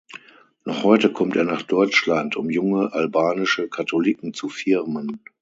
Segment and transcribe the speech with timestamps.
[0.65, 5.19] Noch heute kommt er nach Deutschland, um junge albanische Katholiken zu firmen.